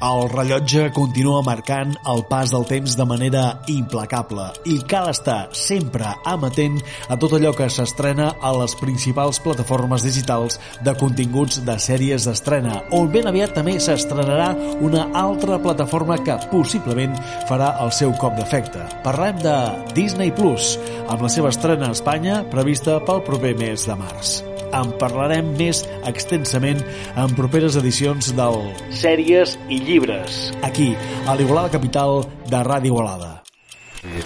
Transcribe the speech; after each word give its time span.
El 0.00 0.30
rellotge 0.32 0.86
continua 0.96 1.42
marcant 1.44 1.90
el 2.08 2.22
pas 2.24 2.48
del 2.54 2.62
temps 2.64 2.94
de 2.96 3.04
manera 3.04 3.42
implacable 3.68 4.46
i 4.72 4.78
cal 4.88 5.10
estar 5.10 5.50
sempre 5.52 6.14
amatent 6.24 6.78
a 7.12 7.18
tot 7.20 7.34
allò 7.36 7.52
que 7.52 7.68
s'estrena 7.68 8.30
a 8.40 8.54
les 8.56 8.72
principals 8.80 9.42
plataformes 9.44 10.06
digitals 10.08 10.56
de 10.80 10.96
continguts 10.96 11.60
de 11.68 11.76
sèries 11.76 12.24
d'estrena, 12.24 12.80
on 12.96 13.12
ben 13.12 13.28
aviat 13.28 13.52
també 13.60 13.76
s'estrenarà 13.76 14.54
una 14.80 15.10
altra 15.12 15.60
plataforma 15.60 16.16
que 16.24 16.38
possiblement 16.48 17.20
farà 17.50 17.74
el 17.84 17.92
seu 17.92 18.16
cop 18.16 18.40
d'efecte. 18.40 18.86
Parlem 19.04 19.44
de 19.44 19.58
Disney 19.92 20.32
Plus, 20.32 20.78
amb 21.10 21.28
la 21.28 21.28
seva 21.28 21.52
estrena 21.52 21.92
a 21.92 21.98
Espanya 21.98 22.40
prevista 22.48 23.02
pel 23.04 23.20
proper 23.28 23.52
mes 23.60 23.84
de 23.84 24.00
març 24.00 24.38
en 24.76 24.94
parlarem 25.00 25.52
més 25.58 25.82
extensament 26.08 26.82
en 27.16 27.36
properes 27.38 27.78
edicions 27.80 28.32
del 28.38 28.62
Sèries 29.02 29.56
i 29.68 29.80
Llibres, 29.82 30.48
aquí, 30.66 30.92
a 31.26 31.36
l'Igualada 31.38 31.72
Capital 31.76 32.24
de 32.50 32.64
Ràdio 32.66 32.94
Igualada. 32.94 33.40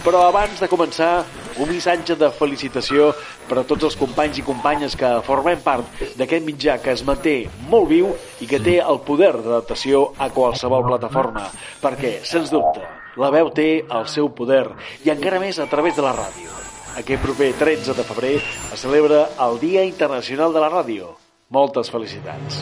Però 0.05 0.21
abans 0.29 0.61
de 0.63 0.69
començar, 0.71 1.25
un 1.59 1.71
missatge 1.71 2.15
de 2.19 2.31
felicitació 2.35 3.09
per 3.49 3.59
a 3.61 3.65
tots 3.67 3.89
els 3.89 3.97
companys 3.99 4.39
i 4.39 4.47
companyes 4.47 4.95
que 4.99 5.11
formem 5.27 5.63
part 5.65 6.03
d'aquest 6.19 6.47
mitjà 6.47 6.79
que 6.83 6.95
es 6.95 7.03
manté 7.07 7.37
molt 7.71 7.91
viu 7.91 8.13
i 8.41 8.51
que 8.51 8.63
té 8.63 8.79
el 8.83 9.03
poder 9.07 9.33
d'adaptació 9.41 10.07
a 10.19 10.31
qualsevol 10.35 10.87
plataforma, 10.87 11.49
perquè, 11.83 12.21
sens 12.23 12.55
dubte, 12.55 12.87
la 13.19 13.31
veu 13.35 13.51
té 13.55 13.71
el 13.83 14.07
seu 14.11 14.31
poder 14.31 14.69
i 15.07 15.11
encara 15.15 15.43
més 15.43 15.59
a 15.59 15.71
través 15.71 15.99
de 15.99 16.07
la 16.07 16.15
ràdio. 16.23 16.64
Aquest 16.95 17.25
proper 17.27 17.49
13 17.59 17.95
de 17.99 18.05
febrer 18.07 18.35
es 18.39 18.79
celebra 18.79 19.25
el 19.43 19.57
Dia 19.59 19.83
Internacional 19.83 20.55
de 20.55 20.61
la 20.63 20.71
Ràdio. 20.71 21.09
Moltes 21.51 21.91
felicitats. 21.91 22.61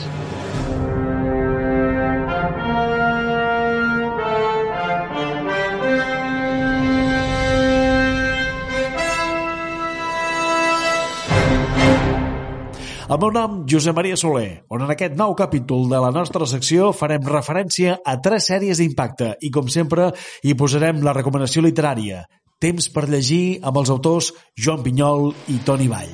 El 13.13 13.19
meu 13.21 13.29
nom, 13.29 13.63
Josep 13.69 13.93
Maria 13.93 14.17
Soler, 14.17 14.63
on 14.73 14.81
en 14.81 14.89
aquest 14.89 15.13
nou 15.13 15.35
capítol 15.37 15.85
de 15.91 15.99
la 16.01 16.09
nostra 16.09 16.49
secció 16.49 16.89
farem 16.97 17.21
referència 17.29 17.99
a 18.01 18.17
tres 18.17 18.49
sèries 18.49 18.81
d'impacte 18.81 19.35
i, 19.45 19.53
com 19.53 19.69
sempre, 19.69 20.09
hi 20.41 20.57
posarem 20.57 21.05
la 21.05 21.13
recomanació 21.13 21.61
literària, 21.61 22.23
Temps 22.63 22.85
per 22.95 23.09
llegir 23.11 23.59
amb 23.67 23.81
els 23.81 23.89
autors 23.91 24.29
Joan 24.55 24.85
Pinyol 24.85 25.33
i 25.51 25.57
Toni 25.67 25.89
Vall. 25.91 26.13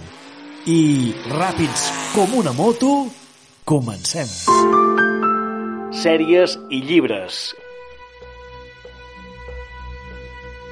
I, 0.66 1.14
ràpids 1.30 1.84
com 2.16 2.34
una 2.40 2.56
moto, 2.58 2.90
comencem. 3.70 4.30
Sèries 5.94 6.56
i 6.74 6.80
llibres. 6.88 7.52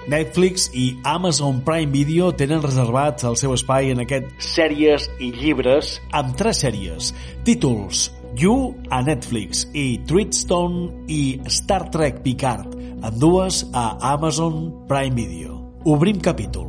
Netflix 0.09 0.66
i 0.74 0.88
Amazon 1.06 1.59
Prime 1.68 1.91
Video 1.94 2.31
tenen 2.40 2.63
reservat 2.63 3.25
el 3.28 3.38
seu 3.38 3.53
espai 3.53 3.91
en 3.94 4.02
aquest 4.02 4.31
sèries 4.41 5.09
i 5.22 5.29
llibres 5.35 5.97
amb 6.16 6.34
tres 6.40 6.63
sèries. 6.63 7.12
Títols 7.46 8.07
You 8.40 8.72
a 8.90 9.03
Netflix 9.06 9.68
i 9.78 10.00
Treatstone 10.09 11.06
i 11.06 11.22
Star 11.52 11.84
Trek 11.94 12.23
Picard, 12.25 12.73
amb 13.03 13.22
dues 13.22 13.62
a 13.75 13.91
Amazon 14.16 14.72
Prime 14.90 15.13
Video. 15.19 15.56
Obrim 15.88 16.18
capítol. 16.20 16.68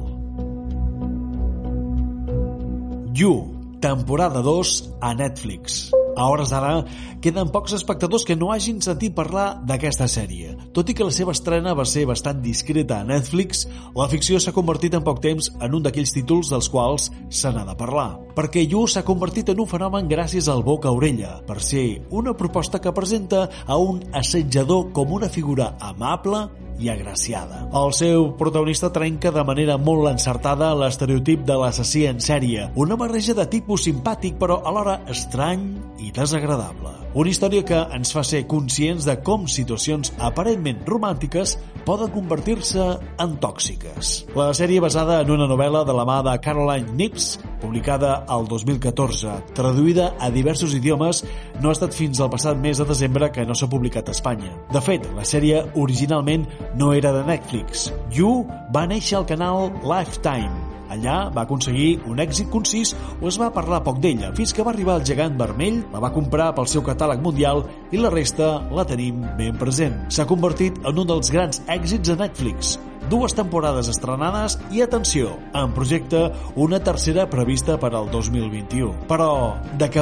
You, 3.12 3.32
temporada 3.80 4.42
2 4.46 4.94
a 5.00 5.10
Netflix. 5.12 5.90
A 6.14 6.28
hores 6.30 6.52
d'ara, 6.54 6.84
queden 7.18 7.50
pocs 7.50 7.74
espectadors 7.74 8.22
que 8.22 8.36
no 8.38 8.52
hagin 8.54 8.78
sentit 8.78 9.16
parlar 9.16 9.58
d'aquesta 9.66 10.06
sèrie. 10.06 10.52
Tot 10.70 10.86
i 10.86 10.94
que 10.94 11.02
la 11.02 11.10
seva 11.10 11.34
estrena 11.34 11.74
va 11.74 11.82
ser 11.82 12.04
bastant 12.06 12.38
discreta 12.44 13.00
a 13.00 13.08
Netflix, 13.08 13.64
la 13.98 14.06
ficció 14.06 14.38
s'ha 14.38 14.54
convertit 14.54 14.94
en 14.94 15.02
poc 15.02 15.18
temps 15.26 15.50
en 15.58 15.74
un 15.74 15.82
d'aquells 15.82 16.14
títols 16.14 16.54
dels 16.54 16.70
quals 16.70 17.10
se 17.40 17.50
n'ha 17.50 17.66
de 17.66 17.74
parlar. 17.74 18.20
Perquè 18.38 18.62
You 18.70 18.86
s'ha 18.86 19.02
convertit 19.02 19.50
en 19.50 19.64
un 19.66 19.66
fenomen 19.66 20.06
gràcies 20.06 20.46
al 20.46 20.62
boca-orella, 20.62 21.40
per 21.42 21.58
ser 21.58 22.04
una 22.14 22.38
proposta 22.38 22.78
que 22.78 22.94
presenta 22.94 23.48
a 23.66 23.82
un 23.82 23.98
assetjador 24.14 24.92
com 24.94 25.18
una 25.18 25.26
figura 25.26 25.72
amable 25.90 26.46
i 26.78 26.90
agraciada. 26.92 27.64
El 27.74 27.92
seu 27.96 28.28
protagonista 28.38 28.92
trenca 28.94 29.32
de 29.34 29.44
manera 29.44 29.78
molt 29.78 30.08
encertada 30.10 30.70
l'estereotip 30.78 31.44
de 31.48 31.56
l'assassí 31.58 32.06
en 32.06 32.22
sèrie, 32.22 32.68
una 32.76 32.96
barreja 33.00 33.34
de 33.34 33.46
tipus 33.50 33.86
simpàtic 33.88 34.38
però 34.40 34.60
alhora 34.68 35.00
estrany 35.10 35.66
i 36.04 36.12
desagradable. 36.14 36.94
Una 37.18 37.32
història 37.32 37.64
que 37.66 37.80
ens 37.96 38.12
fa 38.14 38.22
ser 38.26 38.44
conscients 38.46 39.06
de 39.08 39.16
com 39.24 39.48
situacions 39.50 40.12
aparentment 40.22 40.84
romàntiques 40.86 41.56
poden 41.88 42.10
convertir-se 42.12 42.84
en 43.16 43.36
tòxiques. 43.40 44.10
La 44.36 44.50
sèrie 44.52 44.82
basada 44.84 45.22
en 45.22 45.30
una 45.32 45.46
novel·la 45.48 45.86
de 45.88 45.94
la 45.96 46.04
mà 46.04 46.18
de 46.26 46.34
Caroline 46.44 46.92
Nips, 46.98 47.38
publicada 47.62 48.26
al 48.28 48.44
2014, 48.50 49.38
traduïda 49.56 50.10
a 50.20 50.28
diversos 50.34 50.76
idiomes, 50.76 51.22
no 51.62 51.70
ha 51.70 51.76
estat 51.78 51.96
fins 51.96 52.20
al 52.20 52.28
passat 52.34 52.60
mes 52.60 52.76
de 52.76 52.84
desembre 52.92 53.32
que 53.32 53.46
no 53.48 53.56
s'ha 53.56 53.70
publicat 53.72 54.12
a 54.12 54.16
Espanya. 54.18 54.52
De 54.68 54.84
fet, 54.84 55.08
la 55.16 55.24
sèrie 55.24 55.64
originalment 55.80 56.44
no 56.76 56.92
era 56.92 57.14
de 57.16 57.24
Netflix. 57.24 57.88
You 58.12 58.42
va 58.74 58.84
néixer 58.90 59.22
al 59.22 59.30
canal 59.32 59.72
Lifetime, 59.80 60.67
Allà 60.94 61.18
va 61.34 61.44
aconseguir 61.44 62.00
un 62.08 62.20
èxit 62.24 62.50
concís 62.52 62.94
o 63.20 63.28
es 63.30 63.38
va 63.40 63.52
parlar 63.54 63.82
poc 63.86 64.00
d'ella, 64.02 64.32
fins 64.38 64.54
que 64.54 64.64
va 64.66 64.72
arribar 64.74 64.98
el 64.98 65.06
gegant 65.08 65.38
vermell, 65.40 65.82
la 65.92 66.02
va 66.04 66.12
comprar 66.14 66.50
pel 66.56 66.68
seu 66.70 66.84
catàleg 66.86 67.22
mundial 67.24 67.64
i 67.92 68.00
la 68.02 68.12
resta 68.14 68.54
la 68.74 68.86
tenim 68.88 69.24
ben 69.38 69.56
present. 69.60 70.04
S'ha 70.12 70.28
convertit 70.28 70.78
en 70.84 71.04
un 71.04 71.08
dels 71.14 71.32
grans 71.34 71.62
èxits 71.68 72.12
de 72.12 72.18
Netflix, 72.22 72.78
dues 73.08 73.32
temporades 73.32 73.88
estrenades 73.88 74.58
i, 74.70 74.82
atenció, 74.84 75.32
en 75.56 75.72
projecte 75.72 76.20
una 76.60 76.80
tercera 76.84 77.24
prevista 77.30 77.78
per 77.80 77.94
al 77.96 78.10
2021. 78.12 79.08
Però, 79.08 79.56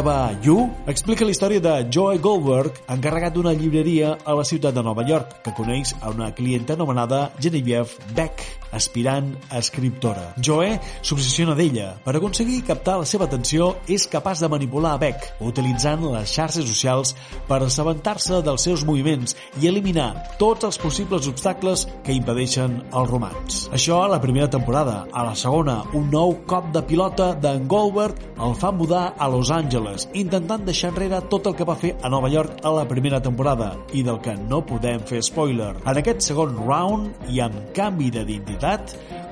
va 0.07 0.19
You? 0.43 0.67
Explica 0.91 1.25
la 1.25 1.31
història 1.31 1.63
de 1.63 1.75
Joe 1.93 2.19
Goldberg, 2.19 2.83
encarregat 2.91 3.35
d'una 3.35 3.55
llibreria 3.55 4.17
a 4.25 4.35
la 4.35 4.45
ciutat 4.45 4.75
de 4.75 4.83
Nova 4.83 5.07
York, 5.07 5.41
que 5.45 5.55
coneix 5.55 5.95
a 6.01 6.11
una 6.11 6.33
clienta 6.35 6.75
anomenada 6.75 7.31
Genevieve 7.39 7.95
Beck, 8.15 8.66
aspirant 8.77 9.33
a 9.51 9.61
escriptora. 9.63 10.33
Joe 10.39 10.77
s'obsessiona 11.01 11.57
d'ella. 11.59 11.95
Per 12.05 12.17
aconseguir 12.17 12.63
captar 12.69 12.99
la 13.01 13.09
seva 13.09 13.27
atenció, 13.27 13.73
és 13.89 14.07
capaç 14.11 14.43
de 14.45 14.51
manipular 14.53 14.95
a 14.95 15.01
Beck, 15.03 15.31
utilitzant 15.41 16.05
les 16.13 16.33
xarxes 16.33 16.69
socials 16.69 17.15
per 17.49 17.63
assabentar-se 17.65 18.43
dels 18.47 18.67
seus 18.69 18.85
moviments 18.87 19.37
i 19.63 19.71
eliminar 19.71 20.11
tots 20.41 20.69
els 20.69 20.79
possibles 20.83 21.29
obstacles 21.31 21.87
que 22.05 22.15
impedeixen 22.17 22.79
el 22.93 23.09
romans. 23.11 23.67
Això 23.77 24.03
a 24.05 24.11
la 24.13 24.21
primera 24.23 24.51
temporada. 24.51 25.05
A 25.13 25.25
la 25.27 25.35
segona, 25.39 25.81
un 25.97 26.11
nou 26.13 26.37
cop 26.47 26.71
de 26.75 26.83
pilota 26.87 27.33
d'en 27.35 27.67
Goldberg 27.71 28.21
el 28.43 28.55
fa 28.61 28.71
mudar 28.73 29.15
a 29.19 29.29
Los 29.33 29.51
Angeles, 29.51 30.09
intentant 30.13 30.65
deixar 30.67 30.91
enrere 30.93 31.23
tot 31.31 31.47
el 31.49 31.57
que 31.57 31.65
va 31.69 31.77
fer 31.79 31.95
a 32.03 32.11
Nova 32.13 32.29
York 32.33 32.61
a 32.63 32.73
la 32.75 32.85
primera 32.89 33.21
temporada 33.23 33.73
i 33.97 34.03
del 34.07 34.21
que 34.25 34.35
no 34.37 34.63
podem 34.67 35.01
fer 35.09 35.23
spoiler. 35.25 35.73
En 35.85 36.01
aquest 36.01 36.25
segon 36.29 36.57
round, 36.61 37.15
i 37.33 37.41
amb 37.45 37.73
canvi 37.77 38.11
d'identitat, 38.13 38.66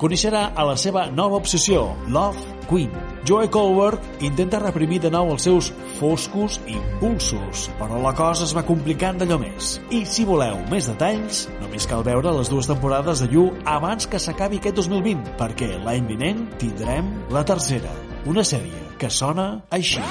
coneixerà 0.01 0.51
a 0.55 0.65
la 0.69 0.77
seva 0.81 1.07
nova 1.11 1.39
obsessió, 1.41 1.87
Love 2.09 2.41
Queen. 2.69 2.93
Joe 3.25 3.49
Colbert 3.49 4.23
intenta 4.25 4.61
reprimir 4.61 4.99
de 5.01 5.11
nou 5.13 5.31
els 5.33 5.47
seus 5.47 5.71
foscos 5.99 6.59
impulsos, 6.69 7.69
però 7.79 8.01
la 8.03 8.13
cosa 8.17 8.45
es 8.45 8.53
va 8.57 8.65
complicant 8.69 9.21
d'allò 9.21 9.39
més. 9.41 9.79
I 9.95 10.05
si 10.09 10.27
voleu 10.29 10.59
més 10.71 10.89
detalls, 10.91 11.47
només 11.63 11.89
cal 11.89 12.05
veure 12.05 12.35
les 12.37 12.53
dues 12.53 12.69
temporades 12.69 13.25
de 13.25 13.31
You 13.33 13.49
abans 13.65 14.09
que 14.11 14.21
s'acabi 14.21 14.61
aquest 14.61 14.77
2020, 14.83 15.37
perquè 15.41 15.73
l'any 15.81 16.09
vinent 16.11 16.47
tindrem 16.61 17.11
la 17.33 17.45
tercera, 17.49 17.93
una 18.29 18.45
sèrie 18.45 18.85
que 19.01 19.11
sona 19.11 19.49
així. 19.73 20.05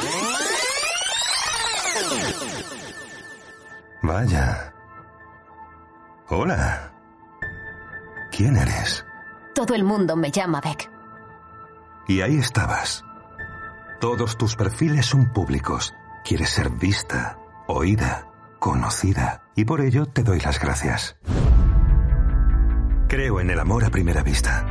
Vaya. 4.04 4.74
Hola. 6.30 6.92
¿Quién 8.32 8.58
eres? 8.58 9.06
Todo 9.54 9.76
el 9.76 9.84
mundo 9.84 10.16
me 10.16 10.32
llama 10.32 10.62
Beck. 10.62 10.90
Y 12.08 12.22
ahí 12.22 12.38
estabas. 12.38 13.06
Todos 14.02 14.38
tus 14.38 14.56
perfiles 14.56 15.06
son 15.06 15.32
públicos. 15.32 15.94
Quieres 16.26 16.50
ser 16.50 16.70
vista, 16.72 17.38
oída, 17.68 18.28
conocida. 18.60 19.44
Y 19.56 19.66
por 19.66 19.82
ello 19.82 20.06
te 20.08 20.24
doy 20.24 20.40
las 20.40 20.60
gracias. 20.60 21.16
Creo 23.08 23.40
en 23.40 23.52
el 23.52 23.60
amor 23.60 23.86
a 23.86 23.90
primera 23.90 24.24
vista. 24.24 24.66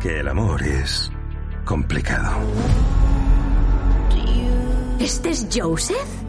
Que 0.00 0.20
el 0.20 0.28
amor 0.28 0.62
es 0.62 1.10
complicado. 1.64 2.36
¿Este 5.00 5.30
es 5.30 5.48
Joseph? 5.52 6.24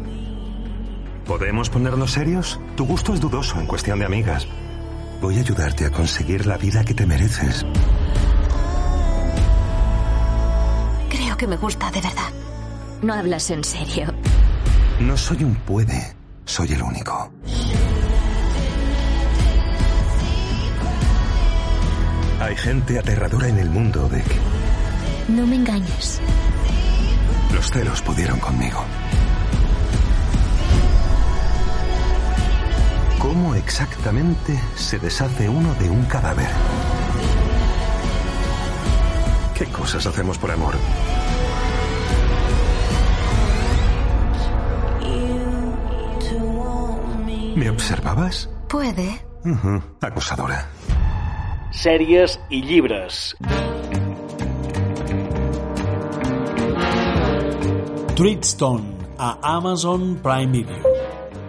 ¿Podemos 1.25 1.69
ponernos 1.69 2.11
serios? 2.11 2.59
Tu 2.75 2.85
gusto 2.85 3.13
es 3.13 3.21
dudoso 3.21 3.59
en 3.59 3.67
cuestión 3.67 3.99
de 3.99 4.05
amigas. 4.05 4.47
Voy 5.21 5.37
a 5.37 5.39
ayudarte 5.39 5.85
a 5.85 5.89
conseguir 5.89 6.45
la 6.45 6.57
vida 6.57 6.83
que 6.83 6.93
te 6.93 7.05
mereces. 7.05 7.65
Creo 11.09 11.37
que 11.37 11.47
me 11.47 11.57
gusta 11.57 11.89
de 11.91 12.01
verdad. 12.01 12.29
No 13.01 13.13
hablas 13.13 13.49
en 13.49 13.63
serio. 13.63 14.13
No 14.99 15.17
soy 15.17 15.43
un 15.43 15.55
puede, 15.55 16.15
soy 16.45 16.73
el 16.73 16.81
único. 16.81 17.31
Hay 22.39 22.55
gente 22.55 22.99
aterradora 22.99 23.47
en 23.47 23.57
el 23.57 23.69
mundo, 23.69 24.07
Beck. 24.09 24.25
No 25.29 25.47
me 25.47 25.55
engañes. 25.55 26.21
Los 27.53 27.71
celos 27.71 28.01
pudieron 28.01 28.39
conmigo. 28.39 28.83
¿Cómo 33.35 33.53
exactamente 33.53 34.57
se 34.75 34.97
deshace 34.97 35.49
uno 35.49 35.73
de 35.73 35.89
un 35.89 36.05
cadáver? 36.05 36.47
¿Qué 39.53 39.65
cosas 39.65 40.07
hacemos 40.07 40.37
por 40.37 40.51
amor? 40.51 40.75
¿Me 47.57 47.69
observabas? 47.69 48.49
Puede. 48.69 49.25
Acusadora. 49.99 50.69
Sèries 51.71 52.39
i 52.49 52.61
llibres. 52.61 53.35
Treatstone 58.15 58.95
a 59.17 59.37
Amazon 59.57 60.21
Prime 60.23 60.53
Video. 60.53 60.94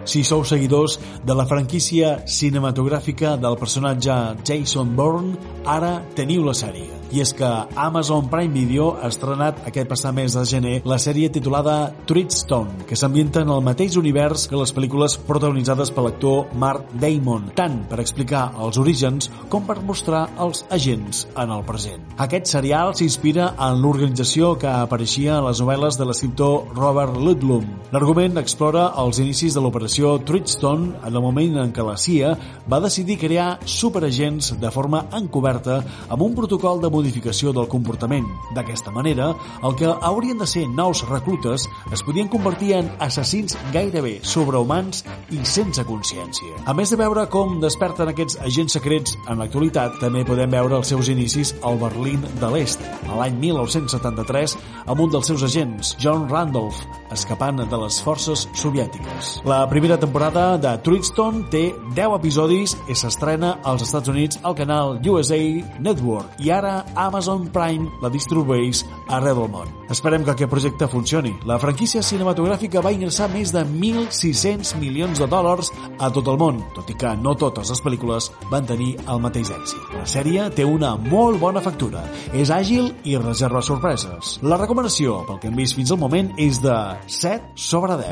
Si 0.07 0.23
sou 0.23 0.45
seguidors 0.47 0.95
de 1.27 1.35
la 1.35 1.43
franquícia 1.45 2.21
cinematogràfica 2.31 3.35
del 3.35 3.57
personatge 3.59 4.13
Jason 4.47 4.93
Bourne, 4.95 5.35
ara 5.67 5.97
teniu 6.15 6.45
la 6.47 6.55
sèrie. 6.55 6.93
I 7.11 7.21
és 7.23 7.33
que 7.35 7.47
Amazon 7.79 8.29
Prime 8.31 8.51
Video 8.51 8.89
ha 8.99 9.07
estrenat 9.11 9.59
aquest 9.67 9.87
passat 9.87 10.15
mes 10.15 10.33
de 10.35 10.43
gener 10.47 10.73
la 10.87 10.97
sèrie 10.99 11.27
titulada 11.31 11.91
Treatstone, 12.07 12.87
que 12.87 12.95
s'ambienta 12.99 13.43
en 13.43 13.51
el 13.51 13.63
mateix 13.63 13.95
univers 13.99 14.47
que 14.47 14.59
les 14.59 14.73
pel·lícules 14.75 15.17
protagonitzades 15.27 15.91
per 15.91 16.03
l'actor 16.03 16.55
Mark 16.55 16.87
Damon, 16.99 17.51
tant 17.55 17.81
per 17.91 17.99
explicar 18.03 18.49
els 18.63 18.79
orígens 18.79 19.31
com 19.51 19.67
per 19.67 19.79
mostrar 19.83 20.25
els 20.39 20.63
agents 20.71 21.25
en 21.35 21.51
el 21.51 21.63
present. 21.67 22.03
Aquest 22.27 22.51
serial 22.51 22.95
s'inspira 22.95 23.53
en 23.55 23.83
l'organització 23.83 24.55
que 24.59 24.71
apareixia 24.71 25.39
en 25.39 25.47
les 25.47 25.63
novel·les 25.63 25.99
de 25.99 26.07
l'escriptor 26.07 26.75
Robert 26.75 27.15
Ludlum. 27.19 27.67
L'argument 27.87 28.35
explora 28.41 28.89
els 28.99 29.21
inicis 29.23 29.55
de 29.55 29.61
l'operació 29.63 30.17
Treatstone 30.27 30.89
en 31.07 31.13
el 31.15 31.21
moment 31.23 31.53
en 31.61 31.69
què 31.71 31.85
la 31.87 31.93
CIA 31.95 32.33
va 32.67 32.81
decidir 32.83 33.15
crear 33.21 33.61
superagents 33.63 34.49
de 34.59 34.71
forma 34.75 35.05
encoberta 35.15 35.77
amb 36.11 36.25
un 36.25 36.35
protocol 36.35 36.81
de 36.83 36.89
modificació 36.91 37.53
del 37.55 37.69
comportament. 37.71 38.27
D'aquesta 38.57 38.91
manera, 38.91 39.29
el 39.63 39.77
que 39.79 39.93
haurien 40.09 40.35
de 40.41 40.47
ser 40.51 40.65
nous 40.67 41.05
reclutes 41.07 41.69
es 41.95 42.03
podien 42.03 42.27
convertir 42.27 42.73
en 42.75 42.89
assassins 43.07 43.55
gairebé 43.71 44.17
sobrehumans 44.19 45.05
i 45.31 45.39
sense 45.47 45.87
consciència. 45.87 46.59
A 46.67 46.75
més 46.75 46.91
de 46.91 46.99
veure 46.99 47.23
com 47.31 47.55
desperten 47.63 48.11
aquests 48.11 48.41
agents 48.43 48.75
secrets 48.75 49.15
en 49.31 49.39
l'actualitat, 49.39 49.95
també 50.03 50.25
podem 50.27 50.51
veure 50.51 50.81
els 50.81 50.91
seus 50.91 51.07
inicis 51.13 51.55
al 51.63 51.79
Berlín 51.79 52.27
de 52.43 52.51
l'Est, 52.51 52.83
a 53.07 53.15
l'any 53.21 53.39
1973, 53.47 54.59
amb 54.83 55.07
un 55.07 55.15
dels 55.15 55.31
seus 55.31 55.47
agents, 55.47 55.95
John 56.03 56.27
Randolph, 56.27 56.83
escapant 57.15 57.63
de 57.63 57.76
les 57.83 57.99
forces 58.03 58.47
soviètiques. 58.57 59.31
La 59.47 59.63
primera 59.69 59.99
temporada 59.99 60.57
de 60.61 60.73
Treatstone 60.83 61.45
té 61.53 61.63
10 61.95 62.17
episodis 62.19 62.75
i 62.89 62.95
s'estrena 62.97 63.57
als 63.63 63.85
Estats 63.87 64.11
Units 64.11 64.39
al 64.43 64.55
canal 64.57 64.97
USA 65.07 65.39
Network 65.79 66.41
i 66.43 66.51
ara 66.53 66.83
Amazon 66.95 67.47
Prime 67.53 67.89
la 68.01 68.11
distribueix 68.13 68.83
arreu 69.07 69.43
del 69.43 69.51
món. 69.53 69.71
Esperem 69.93 70.25
que 70.25 70.33
aquest 70.33 70.51
projecte 70.51 70.87
funcioni. 70.91 71.31
La 71.47 71.59
franquícia 71.61 72.01
cinematogràfica 72.03 72.81
va 72.83 72.91
ingressar 72.91 73.29
més 73.31 73.53
de 73.55 73.63
1.600 73.63 74.75
milions 74.81 75.21
de 75.21 75.27
dòlars 75.31 75.71
a 75.99 76.09
tot 76.13 76.27
el 76.27 76.39
món, 76.41 76.59
tot 76.75 76.89
i 76.91 76.97
que 76.99 77.13
no 77.21 77.35
totes 77.39 77.71
les 77.71 77.83
pel·lícules 77.83 78.29
van 78.51 78.67
tenir 78.67 78.95
el 79.07 79.21
mateix 79.23 79.51
èxit. 79.55 79.93
La 79.95 80.07
sèrie 80.09 80.49
té 80.55 80.65
una 80.67 80.95
molt 80.97 81.39
bona 81.39 81.63
factura, 81.63 82.03
és 82.35 82.51
àgil 82.53 82.91
i 83.07 83.15
reserva 83.21 83.61
sorpreses. 83.63 84.37
La 84.43 84.59
recomanació, 84.59 85.21
pel 85.27 85.39
que 85.41 85.51
hem 85.51 85.57
vist 85.59 85.77
fins 85.77 85.93
al 85.93 86.01
moment, 86.01 86.33
és 86.37 86.59
de 86.63 86.75
7 87.07 87.55
sobre 87.67 87.97
10. 87.97 88.07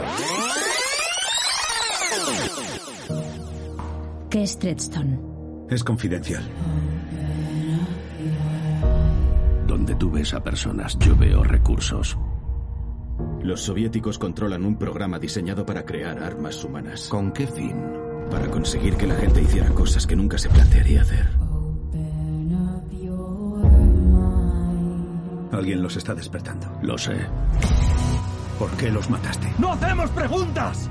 ¿Qué 4.30 4.44
es 4.44 4.60
Treadstone? 4.60 5.18
Es 5.70 5.82
confidencial. 5.82 6.44
Donde 9.66 9.96
tú 9.96 10.12
ves 10.12 10.34
a 10.34 10.44
personas, 10.44 10.98
yo 11.00 11.16
veo 11.16 11.42
recursos. 11.42 12.18
Los 13.44 13.62
soviéticos 13.62 14.18
controlan 14.18 14.66
un 14.66 14.78
programa 14.78 15.20
diseñado 15.20 15.66
para 15.66 15.86
crear 15.86 16.22
armas 16.22 16.62
humanas. 16.66 17.08
¿Con 17.08 17.32
qué 17.32 17.48
fin? 17.48 17.82
Para 18.30 18.52
conseguir 18.52 18.98
que 18.98 19.08
la 19.08 19.16
gente 19.16 19.42
hiciera 19.42 19.70
cosas 19.70 20.06
que 20.06 20.18
nunca 20.18 20.38
se 20.38 20.50
plantearía 20.50 21.02
hacer. 21.02 21.30
Alguien 25.54 25.82
los 25.82 25.96
está 25.96 26.14
despertando. 26.14 26.68
Lo 26.82 26.98
sé. 26.98 27.16
¿Por 28.60 28.72
qué 28.72 28.90
los 28.90 29.10
mataste? 29.10 29.52
¡No 29.60 29.74
hacemos 29.74 30.10
preguntas! 30.12 30.88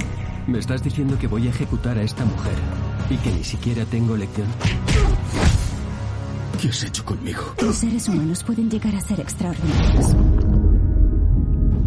¿Me 0.46 0.58
estás 0.58 0.82
diciendo 0.82 1.18
que 1.18 1.26
voy 1.26 1.46
a 1.46 1.50
ejecutar 1.50 1.96
a 1.96 2.02
esta 2.02 2.24
mujer 2.24 2.54
y 3.08 3.16
que 3.16 3.32
ni 3.32 3.42
siquiera 3.42 3.84
tengo 3.86 4.16
lección? 4.16 4.46
¿Qué 6.60 6.68
has 6.68 6.82
hecho 6.84 7.04
conmigo? 7.04 7.42
Los 7.62 7.76
seres 7.76 8.08
humanos 8.08 8.44
pueden 8.44 8.70
llegar 8.70 8.94
a 8.94 9.00
ser 9.00 9.20
extraordinarios. 9.20 10.14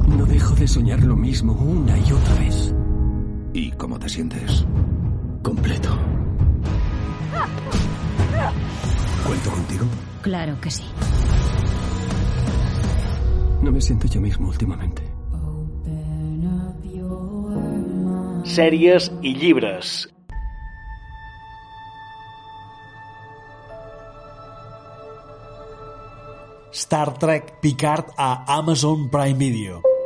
No 0.07 0.25
dejo 0.25 0.55
de 0.55 0.67
soñar 0.67 1.03
lo 1.03 1.15
mismo 1.15 1.53
una 1.53 1.97
y 1.97 2.11
otra 2.11 2.35
vez. 2.35 2.73
¿Y 3.53 3.71
cómo 3.71 3.99
te 3.99 4.09
sientes? 4.09 4.65
Completo. 5.43 5.97
¿Cuento 9.25 9.51
contigo? 9.51 9.85
Claro 10.21 10.59
que 10.59 10.71
sí. 10.71 10.83
No 13.61 13.71
me 13.71 13.81
siento 13.81 14.07
yo 14.07 14.21
mismo 14.21 14.47
últimamente. 14.49 14.86
Sèries 18.47 19.09
i 19.27 19.33
llibres. 19.35 20.05
Star 26.71 27.11
Trek 27.19 27.57
Picard 27.59 28.15
a 28.15 28.45
Amazon 28.47 29.09
Prime 29.11 29.37
Video. 29.37 29.96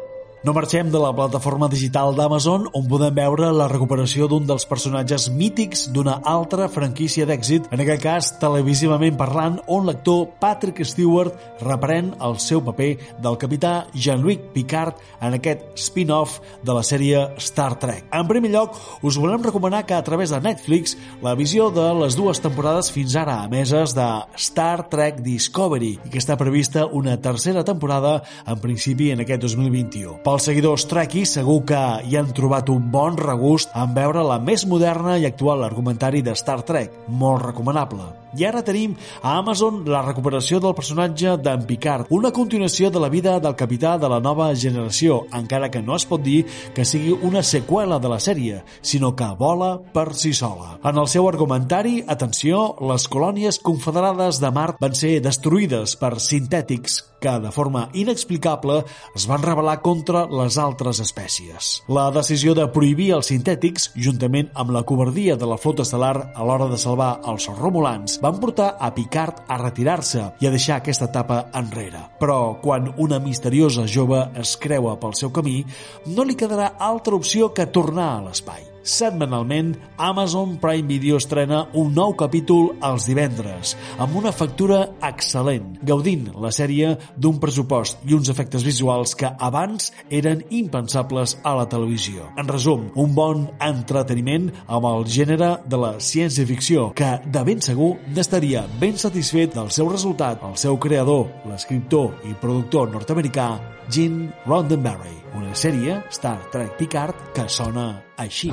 No 0.42 0.56
marxem 0.58 0.88
de 0.90 0.98
la 0.98 1.12
plataforma 1.14 1.68
digital 1.70 2.16
d'Amazon 2.18 2.64
on 2.74 2.86
podem 2.90 3.14
veure 3.14 3.52
la 3.54 3.68
recuperació 3.70 4.26
d'un 4.26 4.48
dels 4.50 4.64
personatges 4.66 5.28
mítics 5.30 5.84
d'una 5.94 6.16
altra 6.26 6.66
franquícia 6.66 7.28
d'èxit, 7.30 7.68
en 7.70 7.84
aquest 7.84 8.02
cas 8.02 8.30
televisivament 8.42 9.20
parlant, 9.20 9.60
on 9.70 9.86
l'actor 9.86 10.32
Patrick 10.42 10.82
Stewart 10.82 11.62
reprèn 11.62 12.10
el 12.26 12.40
seu 12.42 12.64
paper 12.66 12.88
del 13.22 13.38
capità 13.38 13.74
Jean-Luc 13.94 14.48
Picard 14.56 14.98
en 15.22 15.38
aquest 15.38 15.78
spin-off 15.78 16.40
de 16.66 16.74
la 16.74 16.82
sèrie 16.90 17.22
Star 17.38 17.78
Trek. 17.78 18.10
En 18.10 18.26
primer 18.26 18.50
lloc, 18.50 18.82
us 19.06 19.22
volem 19.22 19.46
recomanar 19.46 19.84
que 19.86 19.94
a 19.94 20.02
través 20.02 20.34
de 20.34 20.42
Netflix 20.42 20.98
la 21.22 21.36
visió 21.38 21.70
de 21.70 21.86
les 22.02 22.18
dues 22.18 22.42
temporades 22.42 22.90
fins 22.90 23.14
ara 23.14 23.44
emeses 23.46 23.94
de 23.94 24.10
Star 24.42 24.90
Trek 24.90 25.22
Discovery 25.22 25.94
i 26.02 26.10
que 26.10 26.18
està 26.18 26.34
prevista 26.34 26.90
una 26.90 27.20
tercera 27.22 27.62
temporada 27.62 28.24
en 28.48 28.58
principi 28.58 29.14
en 29.14 29.22
aquest 29.22 29.46
2021. 29.46 30.18
Pels 30.32 30.46
seguidors 30.48 30.86
trekkies 30.88 31.34
segur 31.36 31.58
que 31.68 31.80
hi 32.08 32.14
han 32.16 32.30
trobat 32.32 32.70
un 32.72 32.86
bon 32.94 33.18
regust 33.20 33.74
en 33.76 33.92
veure 33.98 34.22
la 34.24 34.38
més 34.40 34.64
moderna 34.64 35.18
i 35.20 35.26
actual 35.28 35.66
argumentari 35.66 36.22
de 36.24 36.32
Star 36.40 36.62
Trek, 36.70 36.94
molt 37.22 37.44
recomanable. 37.44 38.06
I 38.40 38.46
ara 38.48 38.62
tenim 38.64 38.94
a 39.20 39.34
Amazon 39.42 39.82
la 39.92 40.06
recuperació 40.06 40.62
del 40.64 40.78
personatge 40.78 41.36
d'en 41.44 41.68
Picard, 41.68 42.08
una 42.16 42.32
continuació 42.32 42.88
de 42.88 43.04
la 43.04 43.12
vida 43.12 43.36
del 43.44 43.60
capità 43.60 43.98
de 44.00 44.08
la 44.08 44.22
nova 44.24 44.48
generació, 44.56 45.26
encara 45.36 45.68
que 45.68 45.84
no 45.84 46.00
es 46.00 46.08
pot 46.08 46.24
dir 46.24 46.46
que 46.72 46.88
sigui 46.88 47.12
una 47.12 47.44
seqüela 47.44 48.00
de 48.00 48.16
la 48.16 48.24
sèrie, 48.24 48.64
sinó 48.80 49.12
que 49.12 49.28
vola 49.36 49.74
per 49.92 50.14
si 50.16 50.32
sola. 50.32 50.78
En 50.80 50.96
el 50.96 51.12
seu 51.12 51.28
argumentari, 51.28 52.06
atenció, 52.08 52.70
les 52.80 53.12
colònies 53.12 53.60
confederades 53.60 54.40
de 54.40 54.56
Mart 54.56 54.80
van 54.80 54.96
ser 54.96 55.18
destruïdes 55.20 56.00
per 56.00 56.22
sintètics 56.24 57.02
que, 57.22 57.38
de 57.40 57.52
forma 57.54 57.86
inexplicable, 57.94 58.82
es 59.16 59.28
van 59.30 59.44
rebel·lar 59.46 59.78
contra 59.86 60.26
les 60.28 60.58
altres 60.60 61.00
espècies. 61.04 61.72
La 61.88 62.10
decisió 62.12 62.56
de 62.58 62.66
prohibir 62.74 63.12
els 63.18 63.30
sintètics, 63.32 63.92
juntament 63.96 64.50
amb 64.54 64.74
la 64.76 64.84
covardia 64.88 65.38
de 65.38 65.48
la 65.48 65.60
flota 65.62 65.86
estel·lar 65.86 66.16
a 66.34 66.48
l'hora 66.48 66.68
de 66.72 66.80
salvar 66.82 67.12
els 67.32 67.48
romulans, 67.60 68.18
van 68.24 68.42
portar 68.42 68.74
a 68.80 68.92
Picard 68.96 69.46
a 69.48 69.60
retirar-se 69.62 70.26
i 70.42 70.50
a 70.50 70.54
deixar 70.54 70.82
aquesta 70.82 71.08
etapa 71.12 71.46
enrere. 71.62 72.02
Però 72.20 72.58
quan 72.64 72.92
una 72.98 73.22
misteriosa 73.22 73.86
jove 73.88 74.26
es 74.42 74.58
creua 74.58 74.98
pel 75.00 75.16
seu 75.16 75.32
camí, 75.32 75.62
no 76.10 76.26
li 76.26 76.36
quedarà 76.36 76.74
altra 76.80 77.16
opció 77.16 77.54
que 77.54 77.70
tornar 77.70 78.12
a 78.18 78.22
l'espai. 78.28 78.71
Setmanalment, 78.84 79.76
Amazon 79.98 80.58
Prime 80.62 80.88
Video 80.88 81.18
estrena 81.22 81.68
un 81.78 81.94
nou 81.94 82.16
capítol 82.18 82.72
els 82.86 83.06
divendres, 83.10 83.76
amb 84.02 84.16
una 84.18 84.34
factura 84.34 84.82
excel·lent, 85.06 85.78
gaudint 85.86 86.30
la 86.42 86.52
sèrie 86.56 86.96
d'un 87.16 87.38
pressupost 87.42 88.02
i 88.10 88.16
uns 88.18 88.32
efectes 88.34 88.66
visuals 88.66 89.14
que 89.18 89.30
abans 89.40 89.92
eren 90.10 90.42
impensables 90.50 91.38
a 91.44 91.54
la 91.60 91.68
televisió. 91.70 92.32
En 92.38 92.50
resum, 92.50 92.90
un 92.96 93.14
bon 93.18 93.46
entreteniment 93.62 94.50
amb 94.66 94.90
el 94.90 95.06
gènere 95.06 95.54
de 95.66 95.82
la 95.82 95.94
ciència-ficció, 96.02 96.90
que 96.98 97.14
de 97.26 97.46
ben 97.48 97.62
segur 97.62 97.94
n'estaria 98.16 98.66
ben 98.82 98.98
satisfet 98.98 99.54
del 99.58 99.70
seu 99.74 99.90
resultat 99.92 100.42
el 100.48 100.58
seu 100.58 100.78
creador, 100.82 101.28
l'escriptor 101.50 102.16
i 102.28 102.34
productor 102.42 102.90
nord-americà 102.92 103.52
Gene 103.92 104.32
Roddenberry, 104.48 105.18
una 105.38 105.54
sèrie 105.56 106.02
Star 106.12 106.40
Trek 106.54 106.78
Picard 106.80 107.32
que 107.36 107.48
sona 107.52 107.92
així. 108.18 108.52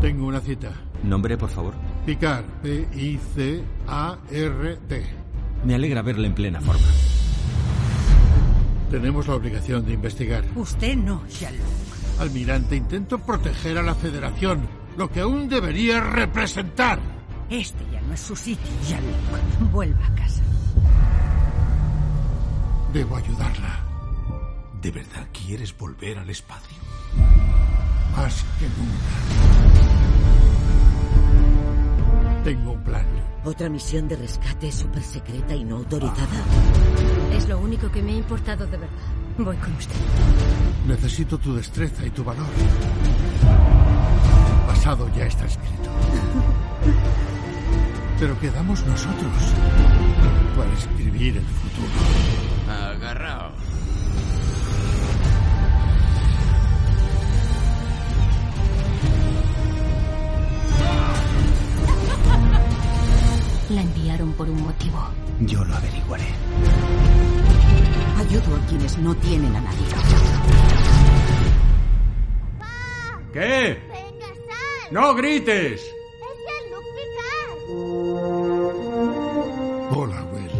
Tengo 0.00 0.26
una 0.26 0.40
cita. 0.40 0.72
Nombre, 1.04 1.36
por 1.38 1.50
favor. 1.50 1.74
Picard, 2.04 2.44
P-I-C-A-R-T. 2.62 3.62
Me 5.64 5.74
alegra 5.74 6.02
verle 6.02 6.26
en 6.26 6.34
plena 6.34 6.60
forma. 6.60 6.86
Tenemos 8.90 9.26
la 9.28 9.36
obligación 9.36 9.86
de 9.86 9.92
investigar. 9.92 10.44
Usted 10.56 10.96
no, 10.96 11.22
Sherlock. 11.28 12.20
Almirante, 12.20 12.76
intento 12.76 13.18
proteger 13.18 13.78
a 13.78 13.82
la 13.82 13.94
Federación, 13.94 14.66
lo 14.96 15.08
que 15.10 15.20
aún 15.20 15.48
debería 15.48 16.00
representar. 16.00 16.98
Este 17.48 17.84
ya 17.92 18.00
no 18.02 18.12
es 18.14 18.20
su 18.20 18.36
sitio, 18.36 18.70
Sherlock. 18.84 19.70
Vuelva 19.72 20.04
a 20.06 20.14
casa. 20.14 20.42
Debo 22.92 23.16
ayudarla. 23.16 23.86
¿De 24.82 24.90
verdad 24.90 25.26
quieres 25.32 25.76
volver 25.78 26.18
al 26.18 26.28
espacio? 26.28 26.76
Más 28.16 28.44
que 28.58 28.66
nunca. 28.68 29.12
Tengo 32.44 32.72
un 32.72 32.82
plan. 32.82 33.06
Otra 33.44 33.68
misión 33.68 34.08
de 34.08 34.16
rescate 34.16 34.70
súper 34.70 35.02
secreta 35.02 35.54
y 35.54 35.64
no 35.64 35.76
autorizada. 35.76 36.44
Es 37.36 37.48
lo 37.48 37.58
único 37.58 37.90
que 37.90 38.02
me 38.02 38.12
ha 38.12 38.16
importado 38.16 38.66
de 38.66 38.76
verdad. 38.76 38.96
Voy 39.38 39.56
con 39.56 39.72
usted. 39.74 39.96
Necesito 40.86 41.38
tu 41.38 41.54
destreza 41.54 42.04
y 42.06 42.10
tu 42.10 42.22
valor. 42.22 42.46
El 44.60 44.66
pasado 44.66 45.08
ya 45.16 45.26
está 45.26 45.44
escrito. 45.46 45.90
Pero 48.20 48.38
quedamos 48.38 48.84
nosotros 48.86 49.32
para 50.56 50.72
escribir 50.74 51.38
el 51.38 51.44
futuro. 51.44 51.88
Agarrao. 52.70 53.50
La 63.74 63.80
enviaron 63.80 64.32
por 64.34 64.48
un 64.50 64.62
motivo. 64.62 64.98
Yo 65.40 65.64
lo 65.64 65.74
averiguaré. 65.74 66.26
Ayudo 68.18 68.56
a 68.56 68.60
quienes 68.66 68.98
no 68.98 69.14
tienen 69.14 69.56
a 69.56 69.60
nadie. 69.62 69.86
¿Qué? 73.32 73.78
¡Venga, 73.88 74.26
sal! 74.26 74.90
¡No 74.90 75.14
grites! 75.14 75.80
¡Es 75.80 75.88
Jean-Luc 76.44 76.84
Picard! 76.98 77.56
Hola, 79.96 80.22
Will. 80.34 80.52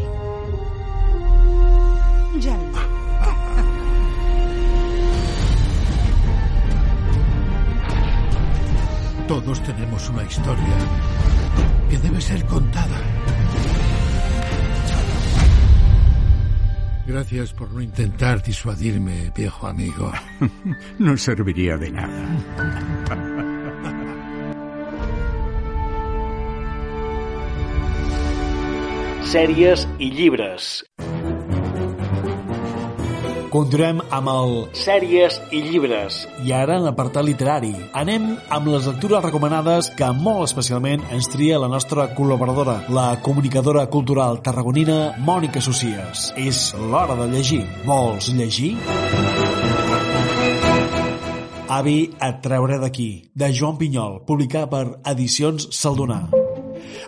Jean-Luc. 2.40 2.88
Todos 9.28 9.62
tenemos 9.64 10.08
una 10.08 10.24
historia 10.24 11.11
que 11.92 11.98
debe 11.98 12.22
ser 12.22 12.42
contada. 12.46 12.98
Gracias 17.06 17.52
por 17.52 17.70
no 17.70 17.82
intentar 17.82 18.42
disuadirme, 18.42 19.30
viejo 19.36 19.66
amigo. 19.66 20.10
No 20.98 21.18
serviría 21.18 21.76
de 21.76 21.90
nada. 21.90 22.22
Sèries 29.32 29.86
i 29.98 30.10
llibres. 30.12 30.84
Continuem 33.52 33.98
amb 34.08 34.30
el 34.32 34.52
Sèries 34.80 35.34
i 35.52 35.58
llibres. 35.60 36.22
I 36.40 36.54
ara 36.56 36.78
en 36.78 36.86
l'apartat 36.86 37.26
literari. 37.26 37.74
Anem 37.92 38.30
amb 38.56 38.70
les 38.72 38.86
lectures 38.88 39.20
recomanades 39.26 39.90
que 39.98 40.08
molt 40.16 40.46
especialment 40.46 41.04
ens 41.12 41.28
tria 41.28 41.60
la 41.60 41.68
nostra 41.68 42.08
col·laboradora, 42.16 42.78
la 42.88 43.10
comunicadora 43.20 43.84
cultural 43.92 44.40
tarragonina 44.40 45.18
Mònica 45.20 45.60
Socies. 45.60 46.30
És 46.40 46.70
l'hora 46.80 47.18
de 47.20 47.28
llegir. 47.34 47.60
Vols 47.84 48.32
llegir? 48.32 48.72
Avi 51.72 51.98
et 52.24 52.40
treure 52.44 52.80
d'aquí, 52.80 53.10
de 53.36 53.52
Joan 53.52 53.76
Pinyol, 53.80 54.22
publicat 54.28 54.72
per 54.72 54.86
Edicions 55.12 55.68
Saldonar. 55.76 56.41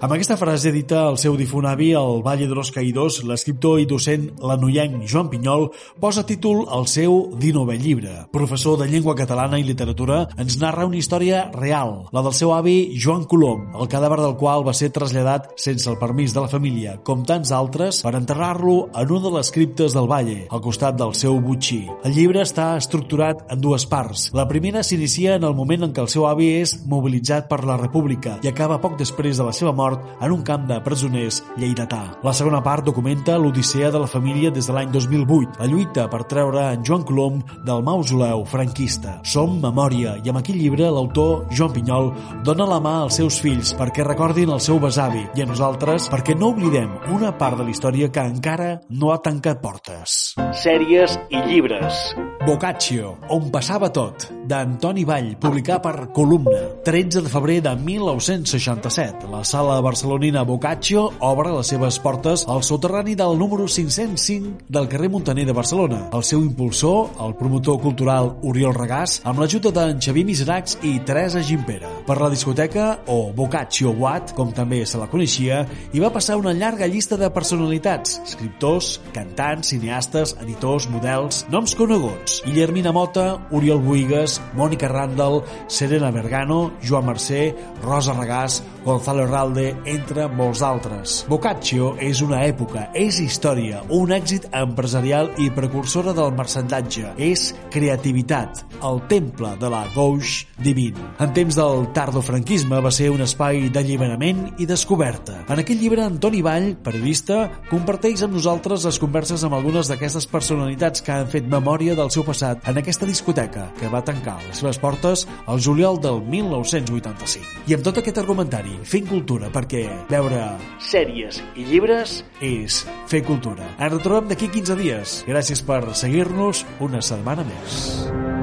Amb 0.01 0.13
aquesta 0.13 0.37
frase 0.37 0.73
dita 0.75 1.05
el 1.09 1.19
seu 1.21 1.37
difunt 1.39 1.67
avi, 1.69 1.93
el 1.97 2.23
Valle 2.25 2.49
de 2.51 2.57
los 2.57 2.73
Caïdors, 2.75 3.23
l'escriptor 3.29 3.81
i 3.83 3.87
docent 3.89 4.27
lanoienc 4.43 5.05
Joan 5.11 5.31
Pinyol 5.33 5.69
posa 6.01 6.25
títol 6.27 6.65
al 6.69 6.87
seu 6.91 7.31
19è 7.41 7.77
llibre. 7.81 8.15
Professor 8.33 8.79
de 8.81 8.89
llengua 8.91 9.17
catalana 9.19 9.59
i 9.61 9.67
literatura, 9.67 10.25
ens 10.41 10.59
narra 10.61 10.87
una 10.89 10.99
història 10.99 11.45
real, 11.55 12.09
la 12.13 12.25
del 12.25 12.37
seu 12.37 12.55
avi 12.57 12.95
Joan 13.01 13.25
Colom, 13.31 13.71
el 13.81 13.91
cadàver 13.93 14.21
del 14.23 14.37
qual 14.41 14.67
va 14.67 14.75
ser 14.77 14.91
traslladat 14.95 15.53
sense 15.61 15.89
el 15.91 15.99
permís 16.01 16.35
de 16.35 16.45
la 16.45 16.51
família, 16.53 16.97
com 17.05 17.25
tants 17.27 17.53
altres, 17.55 18.03
per 18.05 18.15
enterrar-lo 18.17 18.89
en 18.95 19.15
una 19.15 19.29
de 19.29 19.35
les 19.39 19.53
criptes 19.55 19.95
del 19.97 20.11
Valle, 20.11 20.45
al 20.51 20.63
costat 20.65 20.99
del 20.99 21.15
seu 21.19 21.39
butxí. 21.45 21.83
El 22.05 22.17
llibre 22.17 22.43
està 22.45 22.73
estructurat 22.79 23.45
en 23.53 23.61
dues 23.61 23.87
parts. 23.91 24.31
La 24.35 24.49
primera 24.49 24.83
s'inicia 24.83 25.37
en 25.39 25.45
el 25.45 25.55
moment 25.55 25.89
en 25.89 25.95
què 25.95 26.05
el 26.05 26.11
seu 26.13 26.29
avi 26.29 26.51
és 26.61 26.77
mobilitzat 26.89 27.49
per 27.51 27.63
la 27.67 27.79
República 27.81 28.39
i 28.43 28.51
acaba 28.51 28.81
poc 28.83 28.99
després 29.01 29.39
de 29.39 29.47
la 29.47 29.55
seva 29.57 29.74
mort 29.75 30.03
en 30.21 30.33
un 30.33 30.43
camp 30.47 30.67
de 30.69 30.79
presoners 30.85 31.41
lleidatà. 31.59 32.03
La 32.25 32.35
segona 32.37 32.63
part 32.65 32.87
documenta 32.87 33.37
l'odissea 33.39 33.91
de 33.91 34.01
la 34.03 34.11
família 34.11 34.53
des 34.55 34.67
de 34.67 34.75
l'any 34.77 34.93
2008, 34.95 35.59
la 35.61 35.69
lluita 35.71 36.07
per 36.11 36.25
treure 36.31 36.69
en 36.73 36.85
Joan 36.87 37.05
Colom 37.05 37.41
del 37.67 37.85
mausoleu 37.85 38.45
franquista. 38.49 39.19
Som 39.25 39.59
memòria 39.63 40.17
i 40.23 40.31
amb 40.31 40.41
aquell 40.41 40.61
llibre 40.61 40.91
l'autor 40.91 41.47
Joan 41.51 41.75
Pinyol 41.75 42.13
dona 42.47 42.69
la 42.71 42.81
mà 42.83 42.95
als 43.03 43.19
seus 43.21 43.41
fills 43.43 43.75
perquè 43.79 44.07
recordin 44.07 44.53
el 44.55 44.63
seu 44.63 44.81
besavi 44.83 45.27
i 45.35 45.45
a 45.45 45.49
nosaltres 45.51 46.09
perquè 46.13 46.37
no 46.39 46.53
oblidem 46.55 46.95
una 47.15 47.35
part 47.39 47.59
de 47.59 47.67
la 47.67 47.75
història 47.75 48.11
que 48.13 48.25
encara 48.25 48.79
no 48.91 49.13
ha 49.13 49.21
tancat 49.25 49.63
portes. 49.65 50.35
Sèries 50.63 51.19
i 51.31 51.43
llibres. 51.49 52.15
Boccaccio, 52.45 53.15
on 53.33 53.47
passava 53.49 53.89
tot, 53.89 54.27
d'Antoni 54.45 55.07
Vall, 55.09 55.31
publicat 55.41 55.81
per 55.81 56.11
Columna, 56.13 56.59
13 56.85 57.23
de 57.25 57.31
febrer 57.33 57.63
de 57.65 57.73
1967. 57.81 59.31
La 59.33 59.41
sala 59.49 59.64
barcelonina 59.85 60.43
Boccaccio 60.43 61.13
obre 61.21 61.53
les 61.53 61.69
seves 61.71 61.99
portes 62.01 62.47
al 62.49 62.63
soterrani 62.67 63.15
del 63.15 63.37
número 63.39 63.69
505 63.69 64.65
del 64.69 64.89
carrer 64.89 65.11
Montaner 65.11 65.47
de 65.47 65.53
Barcelona. 65.53 66.09
El 66.13 66.25
seu 66.25 66.43
impulsor, 66.43 67.11
el 67.21 67.37
promotor 67.39 67.79
cultural 67.83 68.33
Oriol 68.43 68.75
Regàs, 68.75 69.21
amb 69.29 69.39
l'ajuda 69.39 69.71
d'en 69.77 70.01
Xavier 70.03 70.27
Miseracs 70.27 70.79
i 70.83 70.97
Teresa 71.07 71.43
Gimpera. 71.45 71.93
Per 72.09 72.19
la 72.19 72.33
discoteca, 72.33 72.89
o 73.07 73.31
Boccaccio 73.37 73.95
Watt, 73.95 74.35
com 74.35 74.51
també 74.51 74.83
se 74.89 74.99
la 74.99 75.07
coneixia, 75.13 75.63
hi 75.93 76.03
va 76.03 76.13
passar 76.13 76.41
una 76.41 76.57
llarga 76.57 76.91
llista 76.91 77.21
de 77.21 77.31
personalitats, 77.31 78.19
escriptors, 78.25 78.99
cantants, 79.15 79.71
cineastes, 79.71 80.35
editors, 80.43 80.91
models, 80.91 81.45
noms 81.55 81.77
coneguts. 81.79 82.43
Guillermina 82.49 82.93
Mota, 82.93 83.29
Oriol 83.55 83.85
Rosales, 84.25 84.41
Mònica 84.57 84.89
Randall, 84.89 85.43
Serena 85.69 86.11
Bergano, 86.11 86.73
Joan 86.83 87.07
Mercè, 87.07 87.55
Rosa 87.83 88.15
Regàs, 88.15 88.63
Gonzalo 88.85 89.25
Herralde, 89.25 89.54
entre 89.89 90.27
molts 90.29 90.63
altres. 90.65 91.21
Boccaccio 91.31 91.95
és 92.03 92.21
una 92.25 92.43
època, 92.47 92.89
és 92.95 93.21
història, 93.23 93.83
un 93.95 94.13
èxit 94.15 94.49
empresarial 94.55 95.31
i 95.43 95.51
precursora 95.55 96.15
del 96.17 96.33
marcendatge. 96.37 97.13
És 97.17 97.53
creativitat, 97.75 98.65
el 98.85 99.01
temple 99.11 99.55
de 99.61 99.71
la 99.71 99.85
gauche 99.95 100.47
divine. 100.59 100.99
En 101.23 101.33
temps 101.37 101.57
del 101.57 101.89
tardofranquisme 101.97 102.81
va 102.85 102.93
ser 102.95 103.11
un 103.13 103.23
espai 103.25 103.69
d'alliberament 103.75 104.45
i 104.59 104.67
descoberta. 104.67 105.41
En 105.49 105.63
aquest 105.63 105.81
llibre, 105.81 106.05
Antoni 106.05 106.43
Vall, 106.45 106.73
periodista, 106.85 107.49
comparteix 107.71 108.25
amb 108.25 108.37
nosaltres 108.39 108.85
les 108.89 109.01
converses 109.03 109.45
amb 109.45 109.57
algunes 109.57 109.91
d'aquestes 109.91 110.27
personalitats 110.31 111.05
que 111.05 111.15
han 111.15 111.31
fet 111.31 111.49
memòria 111.51 111.97
del 111.99 112.13
seu 112.15 112.27
passat 112.27 112.69
en 112.69 112.81
aquesta 112.81 113.09
discoteca 113.09 113.71
que 113.79 113.91
va 113.93 114.05
tancar 114.05 114.37
les 114.47 114.61
seves 114.63 114.79
portes 114.83 115.27
al 115.47 115.61
juliol 115.61 116.01
del 116.01 116.21
1985. 116.23 117.65
I 117.71 117.79
amb 117.79 117.87
tot 117.87 118.01
aquest 118.01 118.19
argumentari, 118.23 118.77
fent 118.85 119.09
cultura, 119.45 119.51
perquè 119.53 119.85
veure 120.11 120.45
sèries 120.81 121.41
i 121.57 121.65
llibres 121.69 122.23
és 122.41 122.83
fer 123.11 123.25
cultura. 123.27 123.67
Ens 123.79 123.93
retrobem 123.93 124.31
d'aquí 124.31 124.49
15 124.49 124.79
dies. 124.81 125.19
Gràcies 125.29 125.63
per 125.65 125.83
seguir-nos 125.95 126.65
una 126.81 127.03
setmana 127.03 127.45
més. 127.45 128.34